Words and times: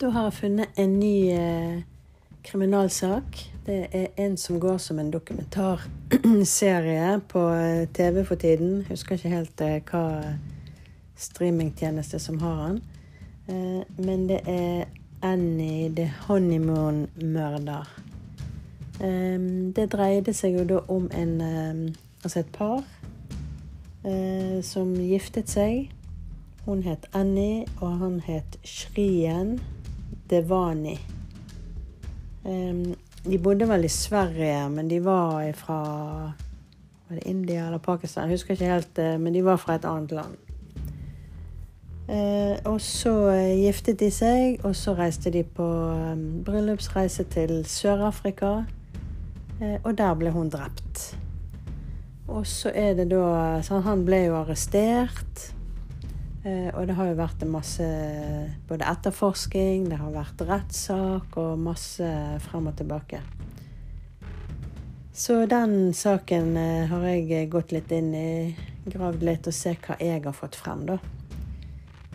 Da 0.00 0.08
har 0.08 0.30
jeg 0.30 0.32
funnet 0.32 0.78
en 0.80 0.94
ny 0.96 1.28
eh, 1.28 1.82
kriminalsak. 2.44 3.50
Det 3.66 3.86
er 3.92 4.06
en 4.16 4.36
som 4.40 4.60
går 4.60 4.78
som 4.80 4.98
en 4.98 5.10
dokumentarserie 5.12 7.20
på 7.28 7.38
eh, 7.52 7.88
TV 7.92 8.24
for 8.24 8.34
tiden. 8.34 8.86
Husker 8.88 9.14
ikke 9.14 9.28
helt 9.28 9.60
eh, 9.60 9.82
hva 9.90 10.22
streamingtjeneste 11.20 12.18
som 12.18 12.40
har 12.40 12.62
den. 12.62 12.82
Eh, 13.48 13.82
men 13.98 14.28
det 14.30 14.40
er 14.48 14.84
Annie 15.22 15.92
the 15.96 16.12
Honeymoon-mørder. 16.28 18.00
Eh, 19.04 19.40
det 19.76 19.92
dreide 19.92 20.32
seg 20.32 20.52
jo 20.62 20.64
da 20.64 20.78
om 20.88 21.10
en 21.12 21.40
eh, 21.40 21.74
Altså 22.24 22.38
et 22.38 22.52
par 22.52 22.84
eh, 24.04 24.64
som 24.64 24.96
giftet 24.96 25.48
seg. 25.48 25.90
Hun 26.64 26.82
het 26.84 27.06
Annie, 27.12 27.66
og 27.80 27.98
han 27.98 28.20
het 28.26 28.58
Shrien 28.64 29.60
Devani. 30.30 30.96
Um, 32.44 32.94
de 33.24 33.38
bodde 33.38 33.68
vel 33.68 33.84
i 33.84 33.92
Sverige, 33.92 34.68
men 34.70 34.88
de 34.90 35.04
var 35.04 35.52
fra 35.52 35.80
Var 37.08 37.18
det 37.18 37.26
India 37.26 37.66
eller 37.66 37.78
Pakistan? 37.78 38.28
Jeg 38.28 38.38
husker 38.38 38.54
ikke 38.54 38.70
helt, 38.70 38.98
eh, 38.98 39.18
men 39.20 39.34
de 39.34 39.44
var 39.44 39.56
fra 39.56 39.74
et 39.74 39.84
annet 39.84 40.12
land. 40.12 40.36
Uh, 42.10 42.56
og 42.64 42.80
så 42.80 43.12
uh, 43.30 43.58
giftet 43.58 44.00
de 44.00 44.10
seg, 44.10 44.64
og 44.64 44.76
så 44.76 44.94
reiste 44.98 45.30
de 45.30 45.42
på 45.42 45.66
um, 45.90 46.42
bryllupsreise 46.46 47.24
til 47.30 47.64
Sør-Afrika. 47.66 48.62
Og 49.84 49.98
der 49.98 50.14
ble 50.16 50.30
hun 50.32 50.48
drept. 50.48 51.18
Og 52.30 52.46
så 52.46 52.70
er 52.74 52.94
det 52.94 53.10
da 53.10 53.60
Han 53.84 54.06
ble 54.06 54.22
jo 54.30 54.38
arrestert. 54.38 55.50
Eh, 56.44 56.70
og 56.72 56.86
det 56.88 56.96
har 56.96 57.10
jo 57.10 57.18
vært 57.18 57.44
masse 57.44 57.86
både 58.68 58.88
etterforsking, 58.88 59.90
det 59.90 59.98
har 60.00 60.14
vært 60.14 60.40
rettssak 60.48 61.36
og 61.40 61.60
masse 61.60 62.08
frem 62.46 62.70
og 62.70 62.78
tilbake. 62.78 63.20
Så 65.12 65.42
den 65.50 65.92
saken 65.92 66.56
eh, 66.56 66.88
har 66.88 67.04
jeg 67.10 67.50
gått 67.52 67.74
litt 67.76 67.92
inn 67.92 68.14
i, 68.16 68.30
gravd 68.88 69.26
litt 69.26 69.50
og 69.50 69.56
se 69.56 69.74
hva 69.84 69.98
jeg 70.00 70.24
har 70.24 70.36
fått 70.36 70.56
frem, 70.56 70.86
da. 70.88 70.96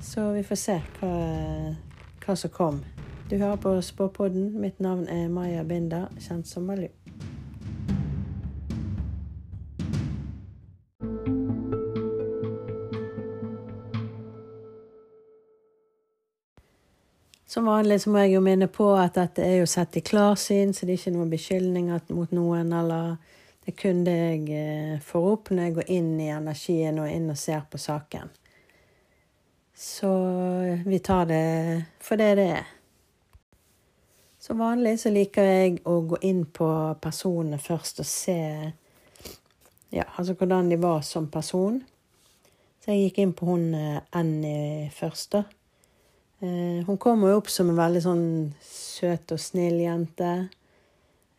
Så 0.02 0.32
vi 0.34 0.42
får 0.46 0.62
se 0.62 0.80
hva, 0.98 1.14
hva 2.26 2.38
som 2.38 2.54
kom. 2.54 2.82
Du 3.30 3.38
hører 3.38 3.58
på 3.62 3.78
Spåpodden. 3.82 4.52
Mitt 4.62 4.80
navn 4.80 5.08
er 5.10 5.30
Maja 5.34 5.64
Binder, 5.66 6.10
kjent 6.22 6.50
som 6.50 6.66
Malu. 6.70 6.90
Som 17.56 17.66
vanlig 17.66 18.02
så 18.02 18.10
må 18.12 18.20
jeg 18.20 18.34
jo 18.34 18.42
minne 18.44 18.68
på 18.68 18.90
at 19.00 19.16
dette 19.16 19.40
er 19.40 19.62
jo 19.62 19.68
sett 19.70 19.96
i 19.96 20.02
klarsyn, 20.04 20.74
så 20.76 20.84
det 20.84 20.92
er 20.92 20.98
ikke 21.00 21.14
noen 21.16 21.30
beskyldninger 21.32 22.10
mot 22.12 22.34
noen, 22.36 22.74
eller 22.76 23.14
det 23.64 23.72
er 23.72 23.78
kun 23.80 24.02
det 24.04 24.16
jeg 24.18 24.42
eh, 24.52 24.98
får 25.00 25.28
opp 25.30 25.54
når 25.56 25.64
jeg 25.64 25.76
går 25.78 25.94
inn 25.96 26.10
i 26.20 26.28
energien 26.36 27.00
og 27.00 27.08
inn 27.08 27.32
og 27.32 27.40
ser 27.40 27.64
på 27.72 27.80
saken. 27.80 28.34
Så 29.72 30.12
vi 30.84 31.00
tar 31.00 31.32
det 31.32 31.48
for 32.04 32.20
det 32.20 32.30
det 32.42 32.52
er. 32.58 32.70
Som 34.36 34.60
vanlig 34.60 34.98
så 35.08 35.16
liker 35.16 35.48
jeg 35.48 35.80
å 35.88 36.02
gå 36.12 36.20
inn 36.28 36.44
på 36.52 36.70
personene 37.00 37.56
først 37.56 38.04
og 38.04 38.12
se 38.12 38.40
ja, 39.96 40.04
altså 40.04 40.36
hvordan 40.36 40.76
de 40.76 40.84
var 40.84 41.08
som 41.08 41.32
person. 41.32 41.80
Så 42.84 42.92
jeg 42.92 43.08
gikk 43.08 43.24
inn 43.24 43.38
på 43.40 43.54
hun 43.56 43.70
eh, 43.80 44.02
Annie 44.12 44.90
først, 44.92 45.40
da. 45.40 45.48
Eh, 46.46 46.86
hun 46.86 46.98
kommer 47.02 47.32
jo 47.32 47.40
opp 47.40 47.50
som 47.50 47.70
en 47.72 47.80
veldig 47.80 48.02
sånn 48.04 48.26
søt 48.62 49.32
og 49.34 49.42
snill 49.42 49.80
jente. 49.82 50.32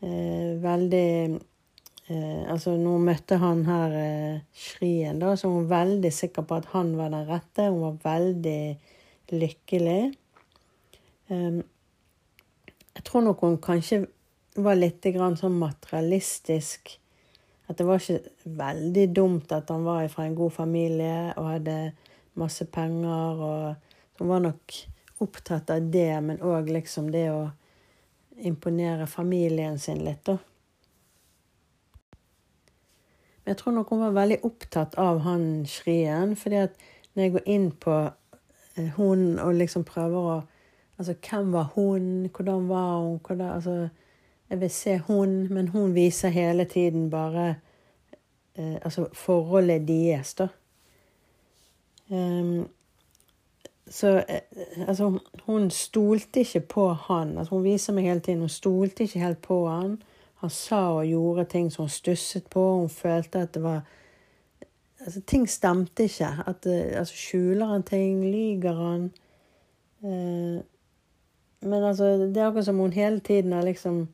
Eh, 0.02 0.56
veldig 0.62 1.10
eh, 1.36 2.42
Altså, 2.50 2.74
hun 2.74 3.04
møtte 3.06 3.38
han 3.42 3.62
her 3.68 3.94
Shrien, 4.56 5.20
da, 5.22 5.34
så 5.36 5.50
var 5.50 5.60
hun 5.60 5.70
veldig 5.70 6.12
sikker 6.14 6.46
på 6.48 6.58
at 6.58 6.68
han 6.72 6.94
var 6.98 7.12
den 7.14 7.28
rette. 7.28 7.68
Hun 7.70 7.84
var 7.84 8.02
veldig 8.04 8.60
lykkelig. 9.36 10.02
Eh, 11.28 11.62
jeg 12.96 13.06
tror 13.06 13.26
nok 13.28 13.44
hun 13.44 13.58
kanskje 13.62 14.06
var 14.56 14.78
litt 14.78 15.04
sånn 15.04 15.60
materialistisk. 15.60 16.96
At 17.68 17.78
det 17.78 17.86
var 17.86 18.00
ikke 18.00 18.52
veldig 18.58 19.08
dumt 19.14 19.52
at 19.52 19.70
han 19.74 19.84
var 19.84 20.06
fra 20.08 20.26
en 20.26 20.38
god 20.38 20.54
familie 20.54 21.34
og 21.36 21.50
hadde 21.50 21.80
masse 22.38 22.64
penger. 22.64 23.42
og 23.42 23.74
hun 24.18 24.28
var 24.28 24.40
nok 24.40 24.72
opptatt 25.22 25.70
av 25.70 25.88
det, 25.92 26.20
men 26.20 26.42
òg 26.44 26.68
liksom 26.72 27.10
det 27.12 27.28
å 27.32 27.46
imponere 28.36 29.06
familien 29.06 29.78
sin 29.78 30.02
litt, 30.04 30.24
da. 30.26 30.36
Men 33.44 33.54
jeg 33.54 33.60
tror 33.62 33.76
nok 33.76 33.90
hun 33.94 34.02
var 34.02 34.16
veldig 34.16 34.40
opptatt 34.44 34.96
av 34.98 35.22
han 35.24 35.64
Shrien, 35.70 36.34
fordi 36.36 36.60
at 36.66 36.76
når 37.14 37.22
jeg 37.22 37.34
går 37.36 37.48
inn 37.54 37.68
på 37.80 37.94
eh, 38.76 38.88
hun 38.98 39.38
og 39.38 39.56
liksom 39.62 39.86
prøver 39.88 40.30
å 40.34 40.36
Altså, 40.96 41.12
hvem 41.20 41.50
var 41.52 41.72
hun? 41.74 42.30
Hvordan 42.32 42.68
var 42.70 43.02
hun? 43.04 43.18
Hvordan, 43.20 43.50
altså, 43.52 43.88
jeg 44.48 44.60
vil 44.60 44.70
se 44.70 44.94
hun, 45.08 45.54
men 45.54 45.68
hun 45.68 45.94
viser 45.94 46.28
hele 46.32 46.64
tiden 46.64 47.10
bare 47.10 47.48
eh, 48.54 48.78
Altså 48.80 49.04
forholdet 49.12 49.88
deres, 49.88 50.34
da. 50.34 50.48
Um, 52.08 52.68
så 53.90 54.16
eh, 54.28 54.40
altså, 54.88 55.18
hun 55.46 55.70
stolte 55.70 56.40
ikke 56.40 56.60
på 56.60 56.88
han. 56.88 57.38
Altså, 57.38 57.54
hun 57.54 57.64
viser 57.64 57.94
meg 57.94 58.08
hele 58.08 58.20
tiden 58.20 58.40
hun 58.40 58.52
stolte 58.52 59.06
ikke 59.06 59.22
helt 59.22 59.42
på 59.42 59.60
han. 59.68 59.96
Han 60.42 60.50
sa 60.50 60.80
og 60.98 61.06
gjorde 61.06 61.44
ting 61.44 61.70
som 61.72 61.86
hun 61.86 61.94
stusset 61.94 62.48
på. 62.50 62.64
Hun 62.80 62.88
følte 62.88 63.46
at 63.46 63.54
det 63.54 63.62
var 63.62 63.80
altså, 65.04 65.20
Ting 65.20 65.48
stemte 65.48 66.04
ikke. 66.04 66.32
At, 66.46 66.66
eh, 66.66 66.98
altså, 66.98 67.14
skjuler 67.14 67.66
han 67.66 67.82
ting? 67.82 68.24
Lyger 68.24 68.74
han? 68.74 69.10
Eh, 70.02 70.62
men 71.60 71.84
altså, 71.84 72.16
det 72.18 72.36
er 72.36 72.46
akkurat 72.48 72.64
som 72.64 72.78
hun 72.78 72.92
hele 72.92 73.20
tiden 73.20 73.52
har 73.52 73.62
liksom 73.62 74.08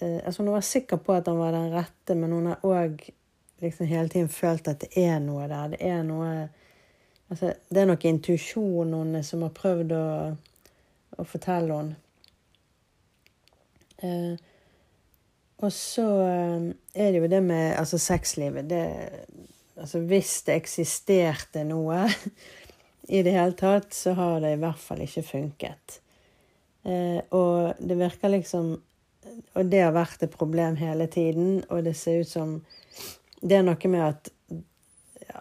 eh, 0.00 0.20
altså 0.24 0.42
Hun 0.42 0.52
var 0.52 0.60
sikker 0.60 0.96
på 0.96 1.12
at 1.12 1.26
han 1.26 1.38
var 1.38 1.52
den 1.52 1.72
rette, 1.72 2.14
men 2.14 2.32
hun 2.32 2.46
har 2.46 2.58
òg 2.62 3.10
liksom 3.62 3.86
hele 3.86 4.08
tiden 4.08 4.28
følt 4.28 4.68
at 4.68 4.80
det 4.80 4.90
er 5.06 5.18
noe 5.18 5.48
der. 5.48 5.68
Det 5.68 5.80
er 5.80 6.02
noe 6.02 6.48
Altså, 7.34 7.50
det 7.66 7.80
er 7.82 7.88
nok 7.90 8.04
intuisjonen 8.06 8.92
hennes 8.94 9.28
som 9.32 9.40
har 9.42 9.50
prøvd 9.56 9.92
å, 9.98 10.08
å 11.18 11.24
fortelle 11.26 11.78
henne. 11.80 11.96
Eh, 14.04 14.36
og 15.64 15.72
så 15.74 16.04
eh, 16.22 16.68
er 16.94 17.10
det 17.10 17.24
jo 17.24 17.30
det 17.32 17.40
med 17.42 17.72
altså 17.80 17.98
sexlivet. 17.98 18.68
Det, 18.70 18.84
altså 19.74 20.04
hvis 20.06 20.36
det 20.46 20.60
eksisterte 20.60 21.64
noe 21.66 22.04
i 23.16 23.24
det 23.26 23.34
hele 23.34 23.58
tatt, 23.58 23.90
så 23.98 24.14
har 24.14 24.38
det 24.44 24.54
i 24.54 24.62
hvert 24.62 24.86
fall 24.86 25.02
ikke 25.02 25.26
funket. 25.26 25.98
Eh, 26.86 27.18
og 27.34 27.82
det 27.82 27.98
virker 27.98 28.36
liksom 28.36 28.76
Og 29.58 29.66
det 29.66 29.80
har 29.80 29.94
vært 29.96 30.22
et 30.22 30.30
problem 30.30 30.76
hele 30.78 31.08
tiden, 31.10 31.64
og 31.66 31.82
det 31.82 31.96
ser 31.96 32.20
ut 32.22 32.28
som 32.28 32.58
Det 33.40 33.56
er 33.58 33.66
noe 33.66 33.90
med 33.90 34.04
at 34.04 34.30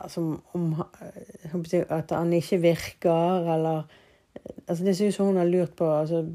altså, 0.04 0.24
om, 0.54 0.76
At 1.90 2.12
han 2.12 2.34
ikke 2.34 2.62
virker, 2.62 3.54
eller 3.56 3.84
altså 4.68 4.84
Det 4.84 5.14
som 5.14 5.26
hun 5.26 5.38
har 5.38 5.46
lurt 5.46 5.76
på 5.76 5.88
altså, 5.88 6.26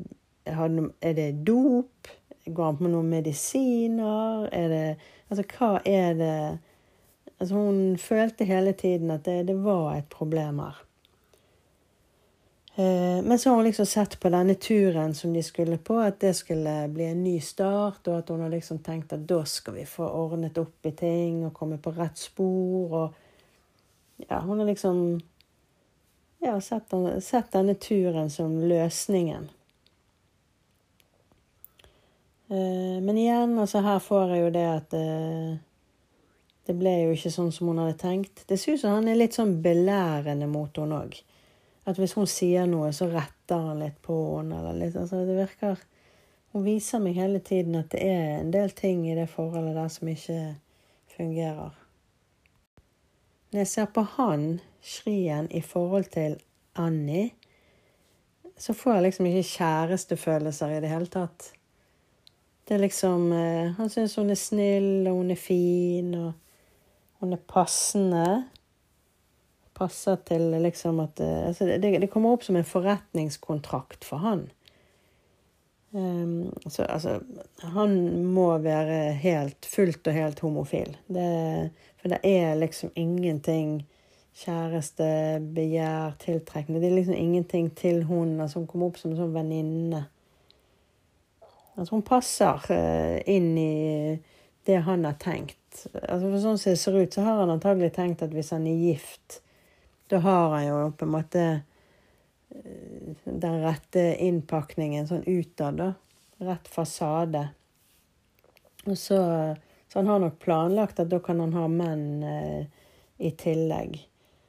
Er 0.47 1.13
det 1.13 1.47
dop? 1.47 2.09
Går 2.47 2.65
han 2.65 2.77
på 2.77 2.89
noen 2.89 3.11
medisiner? 3.11 4.49
Er 4.53 4.69
det 4.69 4.97
Altså, 5.29 5.45
hva 5.59 5.79
er 5.85 6.15
det 6.15 6.59
Altså, 7.41 7.55
hun 7.55 7.99
følte 7.99 8.45
hele 8.45 8.73
tiden 8.73 9.11
at 9.11 9.25
det, 9.25 9.49
det 9.49 9.65
var 9.65 9.95
et 9.95 10.09
problem 10.11 10.59
her. 10.59 10.85
Eh, 12.79 13.23
men 13.25 13.39
så 13.39 13.51
har 13.51 13.57
hun 13.57 13.65
liksom 13.65 13.87
sett 13.87 14.21
på 14.21 14.31
denne 14.31 14.55
turen 14.55 15.15
som 15.15 15.33
de 15.35 15.43
skulle 15.43 15.79
på, 15.79 15.97
at 15.99 16.21
det 16.21 16.37
skulle 16.37 16.75
bli 16.95 17.09
en 17.11 17.25
ny 17.25 17.41
start, 17.43 18.07
og 18.07 18.19
at 18.19 18.29
hun 18.31 18.45
har 18.45 18.53
liksom 18.53 18.79
tenkt 18.87 19.13
at 19.15 19.25
da 19.27 19.41
skal 19.47 19.75
vi 19.81 19.87
få 19.87 20.07
ordnet 20.07 20.59
opp 20.59 20.87
i 20.87 20.93
ting 20.99 21.41
og 21.47 21.55
komme 21.55 21.79
på 21.83 21.95
rett 21.97 22.19
spor. 22.19 22.95
og 23.03 23.25
ja, 24.27 24.41
hun 24.41 24.59
har 24.59 24.67
liksom 24.67 25.21
ja, 26.39 26.61
sett, 26.61 26.93
sett, 27.21 27.53
denne 27.53 27.75
turen 27.75 28.31
som 28.31 28.61
løsningen. 28.61 29.49
Eh, 32.49 32.99
men 33.03 33.19
igjen, 33.19 33.59
altså 33.59 33.83
her 33.85 33.99
får 33.99 34.35
jeg 34.35 34.45
jo 34.45 34.53
det 34.55 34.67
at 34.73 34.95
eh, 34.97 35.57
det 36.69 36.77
ble 36.77 36.95
jo 37.03 37.17
ikke 37.17 37.33
sånn 37.33 37.51
som 37.55 37.71
hun 37.71 37.81
hadde 37.83 37.99
tenkt. 38.01 38.45
Det 38.49 38.59
ser 38.61 38.77
ut 38.77 38.83
som 38.83 38.99
han 38.99 39.09
er 39.09 39.19
litt 39.19 39.37
sånn 39.37 39.59
belærende 39.65 40.49
mot 40.51 40.77
henne 40.77 41.03
òg. 41.05 41.19
At 41.89 41.97
hvis 41.97 42.13
hun 42.19 42.29
sier 42.29 42.69
noe, 42.69 42.91
så 42.93 43.09
retter 43.09 43.63
han 43.71 43.81
litt 43.81 43.97
på 44.05 44.17
henne. 44.39 44.61
Eller 44.61 44.87
litt, 44.87 44.99
altså 44.99 45.25
det 45.29 45.39
virker 45.39 45.87
Hun 46.53 46.63
viser 46.65 47.01
meg 47.05 47.19
hele 47.21 47.43
tiden 47.45 47.77
at 47.77 47.91
det 47.93 48.01
er 48.09 48.39
en 48.39 48.51
del 48.51 48.71
ting 48.73 49.03
i 49.05 49.15
det 49.17 49.27
forholdet 49.29 49.77
der 49.77 49.91
som 49.93 50.09
ikke 50.09 50.39
fungerer. 51.13 51.75
Når 53.49 53.63
jeg 53.63 53.69
ser 53.71 53.87
på 53.97 54.03
han, 54.19 54.61
Shrien, 54.85 55.47
i 55.51 55.61
forhold 55.65 56.11
til 56.13 56.37
Annie, 56.77 57.31
så 58.59 58.75
får 58.75 58.99
jeg 58.99 59.03
liksom 59.07 59.29
ikke 59.31 59.49
kjærestefølelser 59.53 60.75
i 60.75 60.83
det 60.85 60.91
hele 60.91 61.09
tatt. 61.13 61.53
Det 62.69 62.77
er 62.77 62.83
liksom 62.83 63.33
eh, 63.33 63.71
Han 63.79 63.89
syns 63.89 64.19
hun 64.21 64.31
er 64.31 64.37
snill, 64.37 65.07
og 65.09 65.23
hun 65.23 65.31
er 65.33 65.41
fin, 65.41 66.13
og 66.15 66.33
hun 67.23 67.33
er 67.33 67.41
passende. 67.49 68.27
Passer 69.79 70.19
til 70.29 70.59
liksom 70.61 71.01
at 71.01 71.23
eh, 71.25 71.47
altså 71.49 71.71
det, 71.71 71.95
det, 72.03 72.11
kommer 72.13 72.37
opp 72.37 72.45
som 72.45 72.59
en 72.61 72.69
forretningskontrakt 72.69 74.05
for 74.05 74.21
han. 74.27 74.51
Um, 75.91 76.53
så 76.69 76.83
altså 76.83 77.21
Han 77.63 78.25
må 78.25 78.59
være 78.59 79.13
helt, 79.13 79.67
fullt 79.67 80.07
og 80.07 80.13
helt 80.13 80.41
homofil. 80.41 80.97
Det, 81.09 81.71
for 82.01 82.13
det 82.13 82.19
er 82.23 82.59
liksom 82.61 82.93
ingenting 82.95 83.87
kjæreste, 84.39 85.41
begjær, 85.55 86.13
tiltrekning 86.21 86.83
Det 86.83 86.91
er 86.91 86.95
liksom 86.95 87.15
ingenting 87.15 87.71
til 87.75 88.05
hun 88.05 88.49
som 88.49 88.67
kommer 88.67 88.91
opp 88.91 89.01
som 89.01 89.13
en 89.13 89.23
sånn 89.23 89.35
venninne. 89.35 90.05
Altså 91.79 91.95
hun 91.95 92.05
passer 92.07 92.69
uh, 92.69 93.17
inn 93.27 93.55
i 93.59 94.19
det 94.69 94.83
han 94.85 95.07
har 95.09 95.17
tenkt. 95.17 95.87
Altså 96.05 96.29
for 96.29 96.41
Sånn 96.43 96.61
som 96.61 96.75
det 96.75 96.81
ser 96.83 96.99
ut, 97.01 97.15
så 97.15 97.25
har 97.25 97.41
han 97.41 97.55
antagelig 97.55 97.95
tenkt 97.97 98.23
at 98.27 98.35
hvis 98.35 98.53
han 98.53 98.67
er 98.69 98.83
gift, 98.91 99.41
da 100.13 100.21
har 100.25 100.53
han 100.57 100.67
jo 100.67 100.79
på 100.99 101.07
en 101.07 101.15
måte 101.15 101.45
den 102.49 103.61
rette 103.63 104.05
innpakningen 104.25 105.09
sånn 105.09 105.27
utad, 105.27 105.81
da. 105.81 105.93
Rett 106.39 106.69
fasade. 106.71 107.49
Og 108.87 108.97
så, 108.99 109.19
så 109.91 109.99
han 109.99 110.11
har 110.11 110.23
nok 110.23 110.39
planlagt 110.43 111.01
at 111.03 111.11
da 111.11 111.19
kan 111.23 111.43
han 111.43 111.57
ha 111.59 111.67
menn 111.69 112.23
eh, 112.25 112.85
i 113.19 113.33
tillegg. 113.37 113.99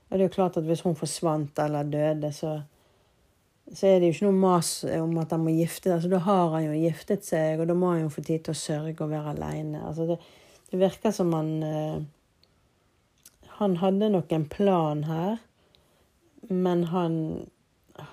Og 0.10 0.16
det 0.16 0.22
er 0.22 0.28
jo 0.28 0.36
klart 0.38 0.60
at 0.62 0.68
hvis 0.68 0.86
hun 0.86 0.98
forsvant 0.98 1.60
eller 1.62 1.90
døde, 1.90 2.32
så 2.34 2.60
så 3.74 3.86
er 3.86 4.00
det 4.00 4.10
jo 4.10 4.16
ikke 4.16 4.30
noe 4.30 4.42
mas 4.42 4.70
om 4.98 5.12
at 5.22 5.34
han 5.36 5.44
må 5.44 5.54
gifte 5.54 5.90
seg. 5.90 5.96
Altså, 5.98 6.10
da 6.10 6.22
har 6.26 6.54
han 6.56 6.64
jo 6.66 6.78
giftet 6.78 7.26
seg, 7.28 7.60
og 7.60 7.70
da 7.70 7.76
må 7.78 7.92
han 7.94 8.06
jo 8.06 8.14
få 8.14 8.24
tid 8.26 8.46
til 8.46 8.56
å 8.56 8.62
sørge 8.62 9.06
og 9.06 9.12
være 9.12 9.36
aleine. 9.36 9.84
Altså, 9.86 10.08
det, 10.10 10.18
det, 10.72 10.80
virker 10.82 11.14
som 11.14 11.34
han 11.38 11.52
eh, 11.66 12.00
Han 13.60 13.78
hadde 13.82 14.10
nok 14.14 14.32
en 14.32 14.48
plan 14.50 15.04
her, 15.04 15.38
men 16.48 16.86
han 16.94 17.16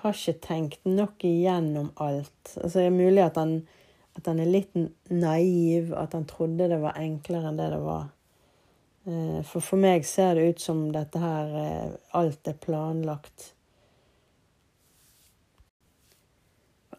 har 0.01 0.15
ikke 0.15 0.39
tenkt 0.43 0.85
nok 0.85 1.23
igjennom 1.27 1.91
alt. 1.95 2.53
Altså, 2.55 2.79
det 2.79 2.85
er 2.87 2.95
mulig 2.95 3.23
at 3.25 3.39
han, 3.39 3.57
at 4.17 4.29
han 4.29 4.39
er 4.43 4.51
litt 4.51 4.77
naiv, 5.09 5.93
at 5.97 6.15
han 6.17 6.25
trodde 6.29 6.69
det 6.71 6.79
var 6.81 6.99
enklere 7.01 7.51
enn 7.51 7.59
det 7.59 7.69
det 7.73 7.81
var. 7.83 8.07
Eh, 9.07 9.43
for 9.47 9.63
for 9.63 9.81
meg 9.81 10.07
ser 10.07 10.35
det 10.35 10.49
ut 10.49 10.63
som 10.63 10.87
dette 10.91 11.21
her 11.21 11.53
eh, 11.61 11.93
Alt 12.17 12.49
er 12.49 12.59
planlagt. 12.59 13.53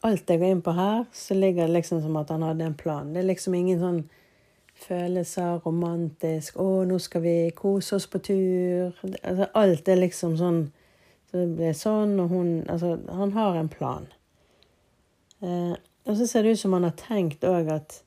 alt 0.07 0.31
jeg 0.31 0.41
går 0.41 0.55
inn 0.55 0.63
på 0.63 0.75
her, 0.77 1.05
så 1.13 1.35
ligger 1.35 1.67
det 1.67 1.79
liksom 1.79 2.03
som 2.03 2.17
at 2.21 2.31
han 2.31 2.45
hadde 2.47 2.67
en 2.69 2.79
plan. 2.79 3.13
Det 3.13 3.23
er 3.23 3.31
liksom 3.33 3.55
ingen 3.59 3.81
sånn 3.83 4.03
følelser, 4.79 5.59
romantisk 5.65 6.57
'Å, 6.57 6.85
nå 6.87 6.99
skal 7.03 7.23
vi 7.25 7.51
kose 7.51 7.97
oss 7.97 8.07
på 8.07 8.19
tur.' 8.23 8.95
Altså, 9.23 9.49
alt 9.55 9.89
er 9.89 9.97
liksom 9.99 10.37
sånn 10.39 10.61
Så 11.29 11.43
det 11.43 11.57
ble 11.59 11.73
sånn, 11.77 12.17
og 12.23 12.33
hun 12.33 12.53
Altså, 12.69 12.97
han 13.09 13.33
har 13.37 13.57
en 13.57 13.69
plan. 13.69 14.07
Eh, 15.41 15.75
og 16.09 16.17
så 16.17 16.27
ser 16.27 16.43
det 16.43 16.57
ut 16.57 16.61
som 16.61 16.73
han 16.73 16.89
har 16.89 16.97
tenkt 16.99 17.45
òg 17.45 17.73
at 17.73 18.03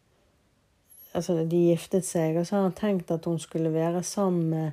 Altså, 1.12 1.41
de 1.44 1.57
giftet 1.68 2.06
seg, 2.07 2.38
og 2.39 2.45
så 2.47 2.56
har 2.56 2.62
han 2.69 2.75
tenkt 2.77 3.09
at 3.12 3.25
hun 3.27 3.39
skulle 3.39 3.73
være 3.73 4.00
sammen 4.03 4.45
med 4.50 4.71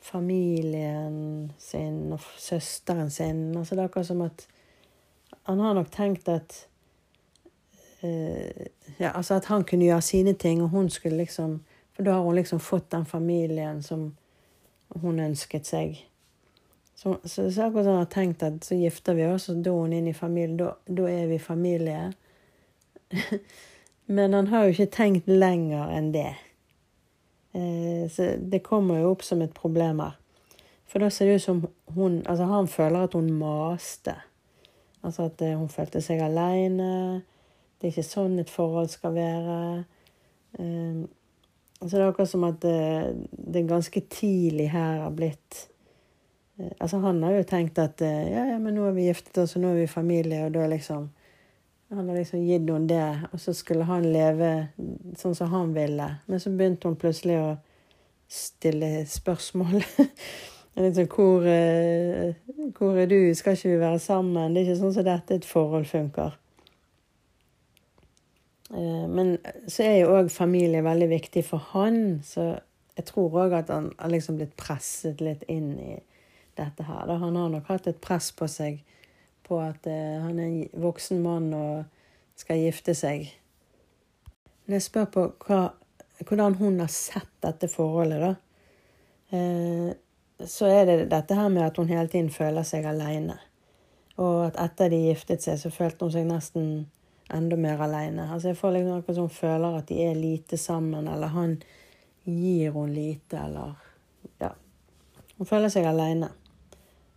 familien 0.00 1.52
sin 1.58 2.12
og 2.14 2.22
søsteren 2.38 3.10
sin. 3.10 3.50
Altså, 3.56 3.74
det 3.74 3.82
er 3.82 3.90
akkurat 3.90 4.08
som 4.08 4.22
at 4.24 4.46
han 5.44 5.60
har 5.60 5.74
nok 5.76 5.90
tenkt 5.92 6.28
at 6.32 6.56
eh, 8.00 8.70
ja, 8.98 9.12
altså 9.12 9.34
at 9.34 9.50
han 9.52 9.64
kunne 9.64 9.84
gjøre 9.84 10.02
sine 10.02 10.32
ting, 10.32 10.62
og 10.62 10.68
hun 10.68 10.90
skulle 10.90 11.16
liksom 11.16 11.60
For 11.96 12.04
da 12.04 12.12
har 12.12 12.22
hun 12.22 12.34
liksom 12.34 12.60
fått 12.60 12.90
den 12.92 13.06
familien 13.06 13.82
som 13.82 14.16
hun 15.00 15.20
ønsket 15.20 15.66
seg. 15.66 15.94
Så, 16.96 17.18
så, 17.24 17.50
så 17.52 17.66
akkurat 17.66 17.84
sånn 17.84 17.98
har 18.00 18.08
tenkt 18.12 18.42
at 18.46 18.64
så 18.64 18.76
gifter 18.78 19.16
vi 19.18 19.26
oss, 19.28 19.50
og 19.52 19.60
da 19.60 19.72
er 19.74 19.82
hun 19.82 19.92
inn 19.92 20.08
i 20.08 20.16
familien. 20.16 20.56
Da, 20.60 20.70
da 20.88 21.08
er 21.12 21.26
vi 21.28 21.38
familie. 21.42 22.06
Men 24.16 24.36
han 24.36 24.48
har 24.48 24.64
jo 24.64 24.72
ikke 24.72 24.94
tenkt 24.94 25.28
lenger 25.28 25.92
enn 25.92 26.12
det. 26.14 26.30
Eh, 27.52 28.06
så 28.12 28.30
det 28.40 28.64
kommer 28.64 29.02
jo 29.02 29.12
opp 29.12 29.26
som 29.26 29.44
et 29.44 29.52
problem 29.56 30.00
her. 30.04 30.16
For 30.86 31.02
da 31.02 31.10
ser 31.12 31.28
det 31.28 31.40
ut 31.40 31.44
som 31.44 31.62
hun 31.96 32.22
Altså, 32.24 32.46
han 32.48 32.68
føler 32.70 33.04
at 33.04 33.14
hun 33.18 33.28
maste. 33.34 34.14
Altså 35.02 35.28
at 35.28 35.42
eh, 35.42 35.56
hun 35.58 35.68
følte 35.68 36.00
seg 36.00 36.22
aleine. 36.24 37.22
Det 37.76 37.90
er 37.90 37.92
ikke 37.92 38.08
sånn 38.08 38.40
et 38.40 38.50
forhold 38.50 38.88
skal 38.94 39.14
være. 39.14 39.60
Eh, 40.58 41.04
så 41.82 41.92
det 41.92 42.02
er 42.02 42.08
akkurat 42.08 42.30
som 42.30 42.46
at 42.48 42.60
det, 42.64 42.76
eh, 42.76 43.24
det 43.52 43.68
ganske 43.68 44.00
tidlig 44.10 44.70
her 44.72 45.02
har 45.04 45.12
blitt 45.12 45.66
Altså 46.56 47.02
han 47.02 47.20
har 47.22 47.36
jo 47.36 47.44
tenkt 47.44 47.78
at 47.78 48.00
uh, 48.00 48.08
ja, 48.08 48.46
ja, 48.52 48.56
men 48.58 48.76
nå 48.76 48.86
er 48.88 48.94
vi 48.96 49.10
giftet 49.10 49.42
oss, 49.42 49.56
og 49.58 49.64
nå 49.64 49.74
er 49.74 49.82
vi 49.82 49.92
familie, 49.92 50.46
og 50.46 50.54
da 50.56 50.66
liksom 50.70 51.10
Han 51.92 52.08
har 52.08 52.16
liksom 52.16 52.40
gitt 52.42 52.64
henne 52.66 52.88
det, 52.90 53.28
og 53.30 53.38
så 53.38 53.52
skulle 53.54 53.84
han 53.86 54.08
leve 54.10 54.48
sånn 55.14 55.36
som 55.38 55.52
han 55.52 55.68
ville. 55.70 56.08
Men 56.26 56.40
så 56.42 56.50
begynte 56.50 56.88
hun 56.88 56.96
plutselig 56.98 57.36
å 57.38 57.52
stille 58.26 59.06
spørsmål. 59.06 59.84
Liksom, 60.76 61.06
hvor, 61.08 61.46
eh, 61.48 62.34
hvor, 62.76 62.98
er 63.00 63.06
du? 63.06 63.34
Skal 63.34 63.54
ikke 63.56 63.68
vi 63.68 63.78
være 63.80 63.98
sammen? 63.98 64.52
Det 64.52 64.60
er 64.60 64.66
ikke 64.66 64.80
sånn 64.82 64.92
som 64.92 65.06
dette 65.06 65.38
et 65.38 65.46
forhold 65.48 65.86
funker. 65.88 66.34
Eh, 68.74 69.06
men 69.08 69.38
så 69.64 69.86
er 69.86 69.94
jo 70.02 70.18
òg 70.18 70.28
familie 70.34 70.84
veldig 70.84 71.08
viktig 71.14 71.46
for 71.48 71.64
han, 71.70 72.20
så 72.26 72.58
jeg 72.96 73.08
tror 73.08 73.40
òg 73.46 73.56
at 73.56 73.72
han 73.72 73.88
har 73.96 74.12
liksom 74.12 74.36
blitt 74.36 74.52
presset 74.60 75.22
litt 75.24 75.46
inn 75.48 75.72
i 75.80 75.96
dette 76.58 76.86
her. 76.86 77.04
Da. 77.08 77.18
Han 77.22 77.36
har 77.36 77.50
nok 77.52 77.68
hatt 77.70 77.88
et 77.90 78.00
press 78.02 78.30
på 78.36 78.48
seg 78.50 78.82
på 79.46 79.60
at 79.62 79.86
eh, 79.86 80.16
han 80.22 80.40
er 80.40 80.46
en 80.48 80.82
voksen 80.82 81.20
mann 81.22 81.52
og 81.54 81.84
skal 82.36 82.64
gifte 82.64 82.96
seg. 82.98 83.28
Men 84.66 84.78
jeg 84.78 84.88
spør 84.88 85.06
på 85.14 85.28
hva, 85.46 85.60
hvordan 86.26 86.58
hun 86.58 86.80
har 86.82 86.90
sett 86.92 87.30
dette 87.44 87.70
forholdet, 87.70 88.24
da 88.24 88.34
så 90.44 90.66
er 90.66 90.86
det 90.86 90.96
dette 91.10 91.34
her 91.34 91.48
med 91.48 91.64
at 91.64 91.76
hun 91.76 91.88
hele 91.88 92.08
tiden 92.08 92.30
føler 92.30 92.66
seg 92.66 92.84
aleine. 92.86 93.38
Og 94.20 94.46
at 94.46 94.58
etter 94.60 94.92
de 94.92 95.00
giftet 95.08 95.44
seg, 95.44 95.58
så 95.60 95.72
følte 95.72 96.06
hun 96.06 96.12
seg 96.12 96.28
nesten 96.28 96.68
enda 97.32 97.56
mer 97.60 97.80
aleine. 97.84 98.28
Altså 98.32 98.52
jeg 98.52 98.60
får 98.60 98.76
liksom 98.76 98.98
akkurat 98.98 99.18
som 99.18 99.28
hun 99.28 99.36
føler 99.36 99.78
at 99.78 99.88
de 99.88 100.00
er 100.04 100.18
lite 100.18 100.58
sammen, 100.60 101.08
eller 101.08 101.32
han 101.32 101.56
gir 102.24 102.72
hun 102.76 102.92
lite, 102.92 103.40
eller 103.40 103.74
Ja. 104.40 104.52
Hun 105.38 105.46
føler 105.46 105.68
seg 105.68 105.84
aleine. 105.84 106.30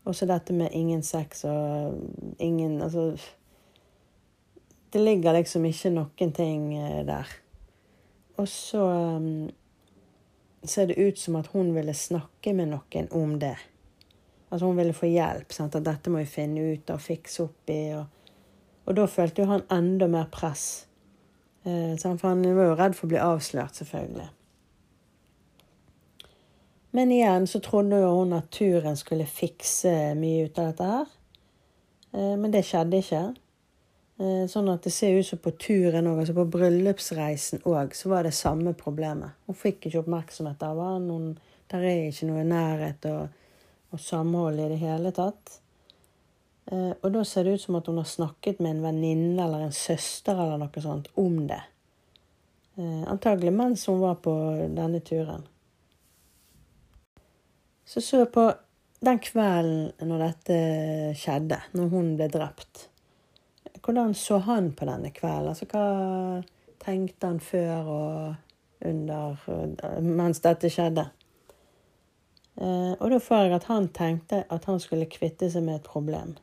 Også 0.08 0.28
dette 0.30 0.54
med 0.56 0.74
ingen 0.74 1.04
sex 1.04 1.44
og 1.46 2.00
ingen 2.40 2.82
Altså 2.82 3.12
Det 4.94 5.02
ligger 5.02 5.36
liksom 5.36 5.66
ikke 5.66 5.92
noen 5.94 6.32
ting 6.34 6.74
eh, 6.78 7.04
der. 7.06 7.28
Og 8.40 8.48
så 8.48 8.82
um, 9.20 9.50
ser 10.64 10.90
det 10.90 10.98
ut 10.98 11.20
som 11.20 11.36
at 11.36 11.52
hun 11.54 11.76
ville 11.76 11.94
snakke 11.94 12.54
med 12.54 12.72
noen 12.72 13.12
om 13.12 13.36
det. 13.40 13.58
Altså 14.50 14.66
hun 14.66 14.78
ville 14.78 14.96
få 14.98 15.06
hjelp. 15.12 15.54
Sant? 15.54 15.76
At 15.76 15.86
dette 15.86 16.10
må 16.10 16.24
vi 16.24 16.32
finne 16.32 16.72
ut 16.74 16.90
og 16.90 17.04
fikse 17.04 17.44
opp 17.44 17.70
i. 17.70 17.84
Og, 18.00 18.34
og 18.86 18.98
da 18.98 19.06
følte 19.06 19.44
jo 19.44 19.52
han 19.52 19.68
enda 19.70 20.08
mer 20.10 20.26
press. 20.34 20.88
Eh, 21.68 21.94
for 22.00 22.32
han 22.32 22.44
var 22.58 22.72
jo 22.72 22.80
redd 22.80 22.98
for 22.98 23.06
å 23.06 23.14
bli 23.14 23.22
avslørt, 23.22 23.78
selvfølgelig. 23.78 24.30
Men 26.92 27.12
igjen 27.12 27.48
så 27.48 27.60
trodde 27.60 28.00
jo 28.02 28.10
hun 28.22 28.34
at 28.34 28.50
turen 28.54 28.98
skulle 28.98 29.30
fikse 29.30 30.16
mye 30.18 30.48
ut 30.48 30.58
av 30.58 30.72
dette 30.72 30.90
her. 30.90 31.12
Eh, 32.12 32.36
men 32.38 32.52
det 32.54 32.66
skjedde 32.66 33.02
ikke. 33.04 33.22
Eh, 34.20 34.46
sånn 34.50 34.72
at 34.74 34.88
det 34.88 34.94
ser 34.96 35.20
ut 35.20 35.28
som 35.28 35.42
på 35.44 35.54
turen 35.62 36.10
òg, 36.10 36.24
altså 36.24 36.36
på 36.38 36.48
bryllupsreisen 36.58 37.62
òg, 37.70 37.94
så 37.96 38.10
var 38.12 38.26
det 38.26 38.34
samme 38.38 38.74
problemet. 38.78 39.38
Hun 39.46 39.58
fikk 39.58 39.86
ikke 39.88 40.02
oppmerksomhet 40.02 40.66
av 40.66 40.82
han. 40.82 41.10
Hun, 41.14 41.32
der 41.70 41.86
er 41.86 42.08
ikke 42.10 42.32
noe 42.32 42.46
nærhet 42.48 43.06
og, 43.12 43.46
og 43.94 44.02
samhold 44.02 44.60
i 44.60 44.72
det 44.74 44.82
hele 44.82 45.14
tatt. 45.14 45.60
Eh, 46.74 46.96
og 46.98 47.14
da 47.14 47.22
ser 47.26 47.46
det 47.46 47.60
ut 47.60 47.68
som 47.68 47.78
at 47.78 47.92
hun 47.92 48.02
har 48.02 48.10
snakket 48.10 48.64
med 48.66 48.80
en 48.80 48.88
venninne 48.90 49.46
eller 49.46 49.68
en 49.68 49.78
søster 49.78 50.34
eller 50.34 50.58
noe 50.58 50.86
sånt 50.86 51.14
om 51.22 51.44
det. 51.50 51.62
Antagelig 52.80 53.52
mens 53.52 53.82
hun 53.90 53.98
var 54.00 54.22
på 54.24 54.32
denne 54.72 55.02
turen. 55.04 55.42
Så 57.90 58.02
så 58.06 58.22
jeg 58.22 58.32
på 58.36 58.46
den 59.02 59.20
kvelden 59.24 60.10
når 60.10 60.22
dette 60.22 60.58
skjedde, 61.18 61.58
når 61.74 61.88
hun 61.94 62.12
ble 62.20 62.28
drept. 62.30 62.86
Hvordan 63.80 64.14
så 64.14 64.38
han 64.46 64.74
på 64.78 64.86
denne 64.86 65.10
kvelden? 65.16 65.50
Altså, 65.50 65.66
hva 65.72 66.44
tenkte 66.84 67.32
han 67.32 67.40
før 67.42 67.90
og 67.90 68.86
under 68.86 70.04
mens 70.06 70.44
dette 70.46 70.70
skjedde? 70.70 71.08
Eh, 72.60 72.94
og 72.94 73.08
da 73.10 73.20
får 73.24 73.48
jeg 73.48 73.58
at 73.58 73.68
han 73.72 73.90
tenkte 73.96 74.44
at 74.52 74.70
han 74.70 74.80
skulle 74.84 75.10
kvitte 75.10 75.50
seg 75.50 75.66
med 75.66 75.80
et 75.80 75.90
problem. 75.90 76.36